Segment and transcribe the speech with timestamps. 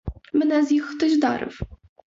[0.33, 1.59] Мене з їх хтось ударив.